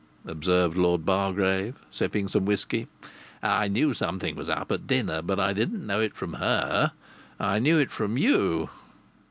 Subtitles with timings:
[0.25, 2.87] observed Lord Bargrave, sipping some whisky.
[3.43, 6.93] "I knew something was up at dinner, but I didn't know it from her:
[7.39, 8.71] I knew it from you."